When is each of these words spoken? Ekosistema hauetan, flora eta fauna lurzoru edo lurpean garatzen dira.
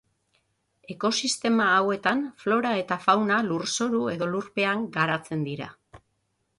Ekosistema 0.93 1.67
hauetan, 1.75 2.25
flora 2.45 2.73
eta 2.81 2.99
fauna 3.05 3.39
lurzoru 3.53 4.03
edo 4.17 4.33
lurpean 4.35 4.87
garatzen 5.01 5.49
dira. 5.53 5.75